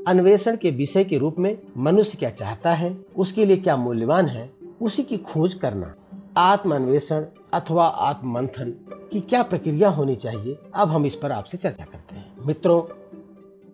अन्वेषण 0.07 0.57
के 0.57 0.71
विषय 0.71 1.03
के 1.03 1.17
रूप 1.17 1.35
में 1.39 1.57
मनुष्य 1.77 2.17
क्या 2.17 2.29
चाहता 2.29 2.73
है, 2.73 2.95
उसके 3.17 3.45
लिए 3.45 3.57
क्या 3.57 3.75
मूल्यवान 3.77 4.25
है, 4.25 4.49
उसी 4.81 5.03
की 5.03 5.17
खोज 5.17 5.53
करना। 5.53 5.93
आत्मान्वेषण 6.39 7.25
अथवा 7.53 7.85
आत्मंथन 7.85 8.69
की 9.11 9.21
क्या 9.21 9.41
प्रक्रिया 9.43 9.89
होनी 9.89 10.15
चाहिए? 10.15 10.57
अब 10.75 10.89
हम 10.89 11.05
इस 11.05 11.15
पर 11.15 11.31
आपसे 11.31 11.57
चर्चा 11.57 11.83
करते 11.83 12.15
हैं। 12.15 12.33
मित्रों, 12.45 12.81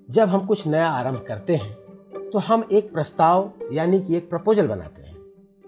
जब 0.10 0.30
हम 0.30 0.46
कुछ 0.46 0.66
नया 0.68 0.90
आरंभ 0.90 1.24
करते 1.28 1.56
हैं 1.56 1.74
तो 2.30 2.40
हम 2.40 2.68
एक 2.72 2.94
प्रस्ताव 2.94 3.52
यानी 3.72 4.00
कि 4.02 4.16
एक 4.18 4.30
प्रपोजल 4.30 4.68
बनाते 4.68 5.02
हैं। 5.02 5.16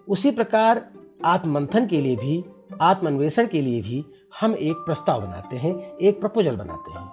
उसी 0.08 0.32
प्रकार 0.32 0.86
आत्मंथन 1.26 1.88
के 1.88 2.02
लिए 2.02 2.16
भी, 2.16 2.44
आत्मान्वेषण 2.82 3.48
के 3.48 3.62
लिए 3.62 3.82
भी 3.82 4.06
हम 4.42 4.56
एक 4.56 4.76
प्रस्ताव 4.76 5.22
बनाते 5.22 5.56
हैं, 5.56 5.76
एक 5.98 6.20
प्रपोजल 6.20 6.56
बनाते 6.56 6.92
हैं, 6.92 7.12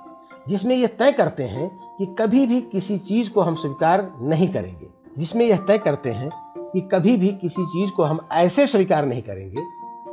जिसमें 0.48 0.76
यह 0.76 0.86
तय 0.98 1.12
करते 1.12 1.42
हैं 1.42 1.70
कि 1.98 2.06
कभी 2.18 2.46
भी 2.46 2.60
किसी 2.62 2.98
चीज़ 2.98 3.30
को 3.30 3.40
हम 3.40 3.54
स्वीकार 3.54 4.10
नहीं 4.20 4.48
करेंगे। 4.48 4.86
जिसमें 5.18 5.46
यह 5.46 5.56
तय 5.56 5.78
करते 5.78 6.10
हैं 6.10 6.30
कि 6.70 6.80
कभी 6.80 7.16
भी 7.16 7.28
किसी 7.28 7.66
चीज़ 7.66 7.90
को 7.90 8.02
हम 8.02 8.18
ऐसे 8.32 8.66
स्वीकार 8.66 9.04
नहीं 9.06 9.22
करेंगे 9.22 9.62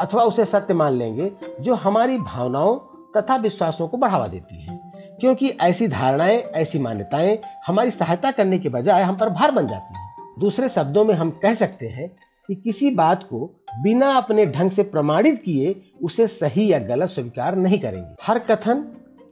अथवा 0.01 0.23
उसे 0.23 0.45
सत्य 0.45 0.73
मान 0.73 0.93
लेंगे, 0.93 1.31
जो 1.61 1.75
हमारी 1.75 2.17
भावनाओं 2.17 2.77
तथा 3.17 3.35
विश्वासों 3.35 3.87
को 3.87 3.97
बढ़ावा 3.97 4.27
देती 4.27 4.61
है। 4.61 4.91
क्योंकि 5.19 5.49
ऐसी 5.49 5.87
धारणाएँ, 5.87 6.37
ऐसी 6.37 6.79
मान्यताएँ 6.79 7.39
हमारी 7.67 7.91
सहायता 7.91 8.31
करने 8.31 8.59
के 8.59 8.69
बजाय 8.69 9.03
हम 9.03 9.17
पर 9.17 9.29
भार 9.29 9.51
बन 9.51 9.67
जाती 9.67 9.97
हैं। 9.97 10.15
दूसरे 10.39 10.69
शब्दों 10.69 11.05
में 11.05 11.15
हम 11.15 11.29
कह 11.29 11.53
सकते 11.53 11.87
हैं 11.87 12.17
कि 12.47 12.55
किसी 12.55 12.91
बात 12.91 13.23
को 13.23 13.63
बिना 13.83 14.11
अपने 14.11 14.45
ढंग 14.45 14.71
से 14.71 14.83
प्रमाणित 14.83 15.41
किए 15.45 15.91
उसे 16.03 16.27
सही 16.27 16.71
या 16.71 16.79
गलत 16.79 17.09
स्वीकार 17.09 17.55
नहीं 17.55 17.79
करेंगे। 17.79 18.15
हर 18.23 18.39
कथन 18.39 18.81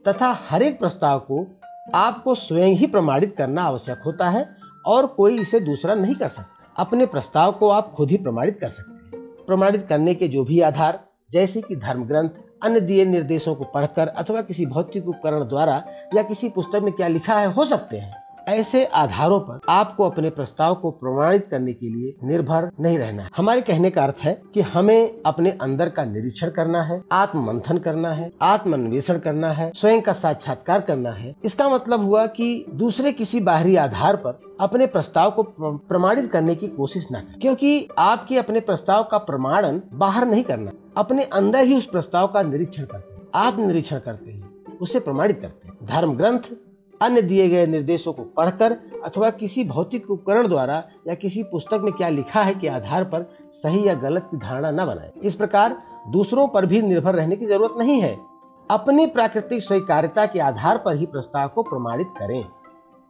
तथा 0.08 0.38
हर 0.50 0.62
एक 0.62 0.78
प्रस्ताव 0.78 1.18
को 1.18 1.46
आपको 1.94 2.34
स्वयं 2.34 2.74
ही 2.74 2.86
प्रमाणित 2.86 3.34
करना 3.38 3.62
आवश्यक 3.62 4.02
होता 4.06 4.30
है 4.30 4.56
और 4.86 5.06
कोई 5.06 5.38
इसे 5.38 5.60
दूसरा 5.60 5.94
नहीं 5.94 6.14
कर 6.14 6.28
सकता। 6.28 6.74
अपने 6.76 7.06
प्रस्ताव 7.06 7.52
को 7.52 7.68
आप 7.68 7.92
खुद 7.92 8.10
ही 8.10 8.16
प्रमाणित 8.16 8.58
कर 8.60 8.70
सकते 8.70 8.92
हैं। 8.92 8.99
प्रमाणित 9.50 9.86
करने 9.88 10.14
के 10.14 10.28
जो 10.28 10.44
भी 10.44 10.60
आधार, 10.60 11.00
जैसे 11.32 11.60
कि 11.60 11.76
धर्म 11.76 12.04
ग्रंथ 12.04 12.30
अन्य 12.62 12.80
दिए 12.80 13.04
निर्देशों 13.04 13.54
को 13.54 13.64
पढ़कर 13.64 14.08
अथवा 14.08 14.42
किसी 14.42 14.66
भौतिक 14.66 15.08
उपकरण 15.08 15.44
द्वारा 15.44 15.82
या 16.14 16.22
किसी 16.22 16.48
पुस्तक 16.48 16.82
में 16.82 16.92
क्या 16.92 17.08
लिखा 17.08 17.38
है, 17.40 17.52
हो 17.52 17.64
सकते 17.64 17.96
हैं। 17.96 18.19
ऐसे 18.50 18.84
आधारों 18.84 19.38
पर 19.40 19.60
आपको 19.68 20.04
अपने 20.04 20.30
प्रस्ताव 20.30 20.74
को 20.74 20.90
प्रमाणित 20.90 21.46
करने 21.50 21.72
के 21.72 21.88
लिए 21.88 22.14
निर्भर 22.24 22.68
नहीं 22.80 22.98
रहना 22.98 23.22
है। 23.22 23.30
हमारे 23.36 23.60
कहने 23.60 23.90
का 23.90 24.04
अर्थ 24.04 24.16
है 24.20 24.32
कि 24.54 24.60
हमें 24.62 25.20
अपने 25.26 25.50
अंदर 25.62 25.88
का 25.88 26.04
निरीक्षण 26.04 26.50
करना 26.50 26.82
है 26.82 27.00
आत्म 27.12 27.44
मंथन 27.46 27.78
करना 27.78 28.12
है, 28.12 28.30
आत्मन्वेषण 28.42 29.18
करना 29.18 29.52
है, 29.52 29.70
स्वयं 29.74 30.00
का 30.00 30.12
साक्षात्कार 30.12 30.80
करना 30.80 31.10
है। 31.10 31.34
इसका 31.44 31.68
मतलब 31.68 32.04
हुआ 32.04 32.26
कि 32.28 32.64
दूसरे 32.74 33.12
किसी 33.12 33.40
बाहरी 33.40 33.76
आधार 33.76 34.16
पर 34.16 34.40
अपने 34.60 34.86
प्रस्ताव 34.86 35.30
को 35.30 35.42
प्रमाणित 35.88 36.30
करने 36.32 36.54
की 36.54 36.68
कोशिश 36.68 37.06
न 37.12 37.14
करें, 37.14 37.38
क्योंकि 37.40 37.88
आपके 37.98 38.38
अपने 38.38 38.60
प्रस्ताव 38.60 39.02
का 39.02 39.18
प्रमाणन 39.20 39.80
बाहर 39.92 40.26
नहीं 40.26 40.42
करना। 40.44 40.72
अपने 40.96 41.24
अंदर 41.24 41.64
ही 41.64 41.76
उस 41.76 41.86
प्रस्ताव 41.86 42.26
का 42.26 42.42
निरीक्षण 42.42 42.84
करते 42.84 43.14
हैं। 43.14 43.20
आत्म 43.36 43.66
निरीक्षण 43.66 43.98
करते 43.98 44.30
हैं, 44.30 44.50
उसे 44.80 45.00
प्रमाणित 45.00 45.40
करते 45.40 45.68
हैं। 45.68 45.86
धर्म 45.86 46.16
ग्रंथ 46.16 46.52
अन्य 47.00 47.22
दिए 47.22 47.48
गए 47.48 47.66
निर्देशों 47.66 48.12
को 48.12 48.22
पढ़कर 48.36 48.76
अथवा 49.04 49.30
किसी 49.30 49.64
भौतिक 49.64 50.10
उपकरण 50.10 50.48
द्वारा 50.48 50.82
या 51.08 51.14
किसी 51.14 51.42
पुस्तक 51.42 51.80
में 51.80 51.92
क्या 51.92 52.08
लिखा 52.08 52.42
है 52.42 52.54
के 52.54 52.68
आधार 52.68 53.04
पर 53.04 53.22
सही 53.54 53.86
या 53.88 53.94
गलत 53.94 54.28
की 54.30 54.36
धारणा 54.36 54.70
न 54.70 54.86
बनाए। 54.86 55.12
इस 55.22 55.34
प्रकार 55.34 55.76
दूसरों 56.08 56.48
पर 56.48 56.66
भी 56.66 56.82
निर्भर 56.82 57.14
रहने 57.14 57.36
की 57.36 57.46
ज़रूरत 57.46 57.74
नहीं 57.78 58.00
है। 58.00 58.16
अपनी 58.70 59.06
प्राकृतिक 59.06 59.62
स्वीकार्यता 59.62 60.26
के 60.26 60.40
आधार 60.40 60.78
पर 60.78 60.96
ही 60.96 61.06
प्रस्ताव 61.06 61.48
को 61.48 61.62
प्रमाणित 61.62 62.06
करें। 62.18 62.44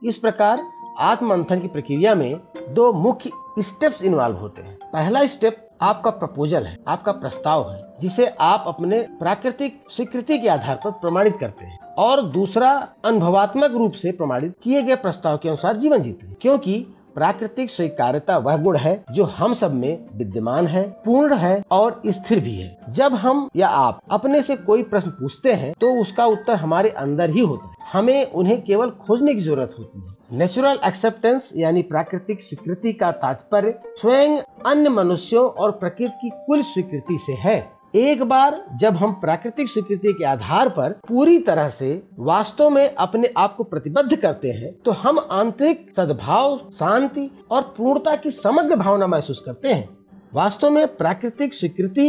इस 0.03 0.19
प्रकार 0.19 0.63
आत्मंथन 0.99 1.61
की 1.61 1.69
प्रक्रिया 1.69 2.15
में 2.15 2.41
दो 2.69 2.93
मुख्य 2.93 3.31
स्टेप्स 3.59 4.03
इन्वॉल्व 4.03 4.37
होते 4.37 4.63
हैं। 4.63 4.79
पहला 4.93 5.27
स्टेप 5.27 5.67
आपका 5.83 6.11
प्रपोजल 6.11 6.65
है, 6.65 6.77
आपका 6.89 7.13
प्रस्ताव 7.13 7.71
है, 7.71 7.83
जिसे 8.01 8.27
आप 8.41 8.65
अपने 8.67 9.01
प्राकृतिक 9.19 9.83
स्वीकृति 9.91 10.39
के 10.39 10.49
आधार 10.49 10.81
पर 10.85 10.91
प्रमाणित 10.91 11.37
करते 11.41 11.65
हैं। 11.65 11.90
और 12.01 12.23
दूसरा 12.31 12.71
अनुभवात्मक 13.05 13.73
रूप 13.73 13.93
से 13.93 14.13
प्रमाणित 14.13 14.55
किए 14.63 14.83
गए 14.83 14.97
प्रस्ताव 14.99 15.37
के 15.37 15.49
अनुसार 15.49 15.77
जीवन 15.77 16.03
जीते 16.03 16.35
क्योंकि 16.43 16.79
प्राकृतिक 17.15 17.71
स्वीकार्यता 17.71 18.37
वह 18.39 18.57
गुण 18.57 18.77
है 18.77 18.93
जो 19.13 19.25
हम 19.25 19.55
सब 19.55 19.73
में 19.75 20.07
विद्यमान 20.15 20.67
है, 20.67 20.83
पूर्ण 21.05 21.35
है 21.35 21.63
और 21.71 22.01
स्थिर 22.07 22.41
भी 22.41 22.55
है। 22.55 22.95
जब 22.95 23.15
हम 23.15 23.49
या 23.57 23.69
आप 23.69 24.01
अपने 24.11 24.43
से 24.43 24.57
कोई 24.59 24.83
प्रश्न 24.83 25.11
पूछते 25.11 25.53
हैं 25.53 25.73
तो 25.81 25.93
उसका 26.01 26.27
उत्तर 26.27 26.55
हमारे 26.55 26.91
अंदर 26.99 27.31
ही 27.31 27.41
होता 27.41 27.67
है। 27.67 27.89
हमें 27.93 28.33
उन्हें 28.33 28.61
केवल 28.63 28.91
खोजने 29.01 29.35
की 29.35 29.41
ज़रूरत 29.41 29.75
होती 29.79 30.01
है। 30.01 30.39
नेचुरल 30.39 30.79
एक्सेप्टेंस 30.87 31.51
यानी 31.57 31.83
प्राकृतिक 31.83 32.41
स्वीकृति 32.41 32.93
का 32.93 33.11
तात्पर्य, 33.13 33.75
स्वयं 33.97 34.39
अन्य 34.67 34.89
मनुष्यों 34.91 35.49
और 35.51 35.71
प्रकृति 35.73 36.13
की 36.21 36.31
कुल 36.47 36.63
स्वीकृति 36.65 37.19
से 37.19 37.33
है। 37.41 37.59
एक 37.95 38.23
बार 38.23 38.65
जब 38.81 38.97
हम 38.97 39.13
प्राकृतिक 39.13 39.69
स्वीकृति 39.69 40.13
के 40.13 40.25
आधार 40.25 40.69
पर 40.69 40.93
पूरी 41.09 41.39
तरह 41.39 41.71
से 41.71 41.91
वास्तव 42.19 42.71
में 42.71 42.95
अपने 42.95 43.33
आप 43.37 43.57
को 43.57 43.65
प्रतिबद्ध 43.65 44.17
करते 44.17 44.51
हैं 44.51 44.73
तो 44.85 44.91
हम 44.91 45.19
आंतरिक 45.19 45.91
सद्भाव, 45.97 46.57
शांति 46.71 47.31
और 47.51 47.63
पूर्णता 47.77 48.15
की 48.17 48.31
समग्र 48.31 48.77
भावना 48.77 49.07
महसूस 49.07 49.41
करते 49.41 49.69
हैं। 49.69 49.89
वास्तव 50.35 50.71
में 50.71 50.87
प्राकृतिक 50.97 51.55
स्वीकृति 51.55 52.09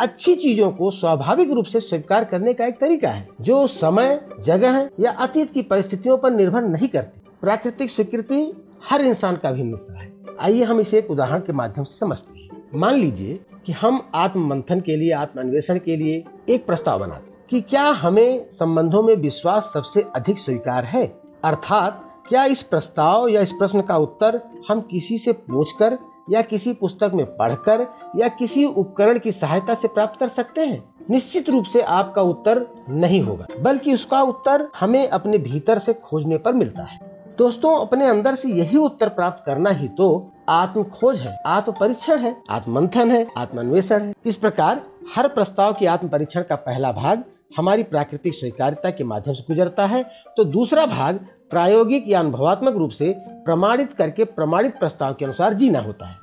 अच्छी 0.00 0.34
चीज़ों 0.34 0.70
को 0.72 0.90
स्वाभाविक 0.90 1.52
रूप 1.52 1.64
से 1.64 1.80
स्वीकार 1.80 2.24
करने 2.24 2.54
का 2.54 2.66
एक 2.66 2.80
तरीका 2.80 3.08
है, 3.08 3.26
जो 3.40 3.66
समय, 3.66 4.20
जगह 4.40 4.88
या 5.00 5.10
अतीत 5.12 5.52
की 5.52 5.62
परिस्थितियों 5.62 6.18
पर 6.18 6.30
निर्भर 6.30 6.62
नहीं 6.62 6.88
करती। 6.88 7.20
प्राकृतिक 7.40 7.90
स्वीकृति 7.90 8.52
हर 8.90 9.00
इंसान 9.00 9.36
का 9.36 9.50
भी 9.52 9.62
हिस्सा 9.62 10.00
है। 10.00 10.12
आइए 10.40 10.64
हम 10.64 10.80
इसे 10.80 10.98
एक 10.98 11.10
उदाहरण 11.10 11.40
के 11.40 11.52
माध्यम 11.52 11.84
से 11.84 11.98
समझते 11.98 12.38
हैं। 12.38 12.49
मान 12.74 12.94
लीजिए 12.94 13.40
कि 13.66 13.72
हम 13.72 14.08
आत्म 14.14 14.46
मंथन 14.46 14.80
के 14.80 14.96
लिए 14.96 15.12
आत्म 15.12 15.40
अन्वेषण 15.40 15.78
के 15.78 15.96
लिए 15.96 16.24
एक 16.48 16.66
प्रस्ताव 16.66 16.98
बनाते 16.98 17.32
कि 17.50 17.60
क्या 17.60 17.82
हमें 17.82 18.46
संबंधों 18.52 19.02
में 19.02 19.16
विश्वास 19.16 19.70
सबसे 19.74 20.06
अधिक 20.14 20.38
स्वीकार 20.38 20.84
है? 20.84 21.20
अर्थात, 21.44 22.12
क्या 22.28 22.44
इस 22.44 22.62
प्रस्ताव 22.62 23.28
या 23.28 23.40
इस 23.40 23.52
प्रश्न 23.52 23.82
का 23.82 23.96
उत्तर 23.96 24.42
हम 24.68 24.80
किसी 24.80 25.18
से 25.18 25.32
पूछकर 25.32 25.98
या 26.30 26.42
किसी 26.42 26.72
पुस्तक 26.72 27.10
में 27.14 27.36
पढ़कर 27.36 27.86
या 28.16 28.28
किसी 28.28 28.64
उपकरण 28.64 29.18
की 29.18 29.32
सहायता 29.32 29.74
से 29.74 29.88
प्राप्त 29.88 30.20
कर 30.20 30.28
सकते 30.28 30.60
हैं? 30.60 30.94
निश्चित 31.10 31.50
रूप 31.50 31.64
से 31.64 31.80
आपका 31.80 32.22
उत्तर 32.22 32.66
नहीं 32.88 33.20
होगा, 33.20 33.46
बल्कि 33.60 33.94
उसका 33.94 34.20
उत्तर 34.20 34.68
हमें 34.80 35.08
अपने 35.08 35.38
भीतर 35.38 35.78
से 35.78 35.94
खोजने 35.94 36.38
पर 36.38 36.52
मिलता 36.52 36.82
है। 36.82 37.09
दोस्तों, 37.38 37.76
अपने 37.76 38.06
अंदर 38.06 38.34
से 38.34 38.48
यही 38.48 38.76
उत्तर 38.76 39.08
प्राप्त 39.08 39.42
करना 39.46 39.70
ही 39.70 39.88
तो 39.88 40.32
आत्म 40.48 40.82
खोज 40.84 41.20
है 41.20 41.36
आत्म 41.46 41.72
परीक्षण 41.72 42.18
है 42.18 42.34
आत्म 42.50 42.72
मंथन 42.72 43.10
है, 43.10 43.26
आत्मान्वेषण 43.36 44.02
है। 44.02 44.12
इस 44.26 44.36
प्रकार 44.36 44.82
हर 45.16 45.28
प्रस्ताव 45.28 45.72
की 45.72 45.86
आत्म 45.86 46.08
परीक्षण 46.08 46.42
का 46.42 46.56
पहला 46.56 46.92
भाग 46.92 47.22
हमारी 47.56 47.82
प्राकृतिक 47.82 48.34
स्वीकारिता 48.34 48.90
के 48.90 49.04
माध्यम 49.04 49.34
से 49.34 49.44
गुजरता 49.48 49.86
है। 49.86 50.02
तो 50.36 50.44
दूसरा 50.44 50.86
भाग 50.86 51.26
प्रायोगिक 51.50 52.04
या 52.08 52.20
अनुभवात्मक 52.20 52.76
रूप 52.76 52.90
से 52.90 53.14
प्रमाणित 53.44 53.92
करके 53.92 54.24
प्रमाणित 54.24 54.78
प्रस्ताव 54.78 55.14
के 55.14 55.24
अनुसार 55.24 55.54
जीना 55.54 55.80
होता 55.80 56.06
है। 56.06 56.16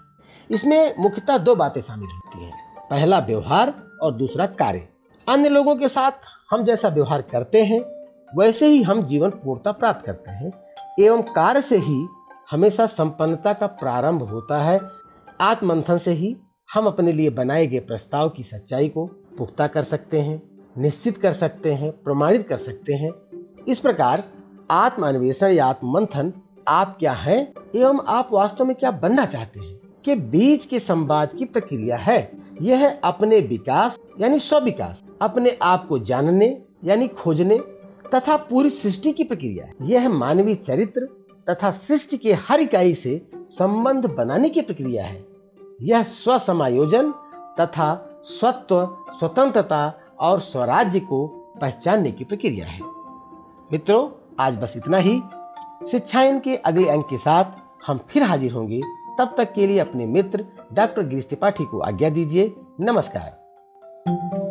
इसमें 0.52 0.96
मुख्यतः 1.00 1.38
दो 1.38 1.56
बातें 1.56 1.82
शामिल 1.82 2.10
होती 2.10 2.44
हैं। 2.44 2.54
पहला, 2.90 3.20
व्यवहार 3.20 3.74
और 4.02 4.14
दूसरा, 4.14 4.46
कार्य। 4.46 4.88
अन्य 5.28 5.50
लोगों 5.50 5.76
के 5.76 5.88
साथ 5.88 6.12
हम 6.52 6.64
जैसा 6.64 6.88
व्यवहार 6.88 7.22
करते 7.22 7.64
हैं, 7.64 7.82
वैसे 8.38 8.68
ही 8.68 8.82
हम 8.84 9.04
जीवन 9.04 9.30
पूर्णता 9.30 9.72
प्राप्त 9.72 10.06
करते 10.06 10.32
हैं। 10.32 10.52
एवं 11.00 11.22
कार्य 11.22 11.62
से 11.62 11.78
ही 11.78 12.08
हमेशा 12.52 12.86
संपन्नता 12.86 13.54
का 13.54 13.68
प्रारंभ 13.68 14.24
होता 14.24 14.62
है। 14.62 14.80
आत्मंथन 15.42 15.98
से 15.98 16.12
ही 16.12 16.38
हम 16.74 16.88
अपने 16.88 17.12
लिए 17.12 17.30
बनाए 17.30 17.68
गए 17.68 17.80
प्रस्ताव 17.80 18.30
की 18.30 18.44
सच्चाई 18.44 18.90
को 18.90 19.06
पुख्ता 19.38 19.68
कर 19.68 19.84
सकते 19.84 20.20
हैं, 20.20 20.42
निश्चित 20.78 21.18
कर 21.18 21.34
सकते 21.34 21.74
हैं, 21.74 21.92
प्रमाणित 21.92 22.48
कर 22.48 22.58
सकते 22.58 22.94
हैं। 22.94 23.12
इस 23.68 23.80
प्रकार 23.80 24.24
आत्म 24.72 25.08
अन्वेषण 25.08 25.52
या 25.52 25.66
आत्मंथन 25.66 26.34
आप 26.68 26.98
क्या 27.00 27.14
हैं 27.14 27.54
एवं 27.76 28.00
आप 28.08 28.30
वास्तव 28.32 28.66
में 28.66 28.76
क्या 28.76 28.92
बनना 28.92 29.26
चाहते 29.26 29.60
हैं? 29.60 29.80
के 30.06 30.16
बीच 30.16 30.66
के 30.66 30.80
संवाद 30.80 31.30
की 31.38 31.46
प्रक्रिया 31.46 31.98
है। 31.98 32.32
यह 32.62 32.78
है 32.78 33.00
अपने 33.04 33.40
विकास 33.40 34.00
यानी 34.20 34.40
स्व 34.40 34.60
विकास 34.60 35.04
अपने 35.22 35.58
आप 35.62 35.88
को 35.88 36.00
जानने 36.00 36.64
यानी 36.84 37.08
खोजने 37.08 37.77
तथा 38.16 38.38
पूरी 38.38 38.70
सृष्टि 38.70 39.14
की 39.14 39.24
प्रक्रिया 39.24 39.66
है। 39.66 39.74
यह 39.82 40.10
मानवीय 40.10 40.56
चरित्र 40.56 41.26
तथा 41.50 41.72
सृष्टि 41.72 42.18
के 42.18 42.34
हर 42.34 42.62
इकाई 42.62 42.96
से 42.96 43.30
संबंध 43.36 44.06
बनाने 44.06 44.50
की 44.50 44.62
प्रक्रिया 44.62 45.06
है। 45.06 45.26
यह 45.82 46.04
स्व 46.04 46.40
समायोजन 46.40 47.12
तथा 47.60 48.22
स्वत्व, 48.24 48.98
स्वतंत्रता 49.20 49.94
और 50.20 50.40
स्वराज्य 50.40 51.00
को 51.00 51.28
पहचानने 51.62 52.12
की 52.12 52.24
प्रक्रिया 52.24 52.66
है। 52.66 52.80
मित्रों, 53.72 54.10
आज 54.40 54.54
बस 54.54 54.74
इतना 54.78 54.98
ही। 54.98 55.22
शिक्षायन 55.92 56.40
के 56.40 56.56
अगले 56.56 56.90
अंक 56.90 57.08
के 57.10 57.18
साथ 57.18 57.46
हम 57.88 58.00
फिर 58.10 58.24
हाजिर 58.24 58.52
होंगे। 58.52 58.82
तब 59.20 59.36
तक 59.38 59.54
के 59.54 59.68
लिए 59.68 59.80
अपने 59.80 60.06
मित्र 60.06 60.46
डॉक्टर 60.74 61.08
गिरीश 61.08 61.26
त्रिपाठी 61.26 61.66
को 61.66 61.80
आज्ञा 61.80 62.10
दीजिए। 62.10 62.56
नमस्कार। 62.80 64.47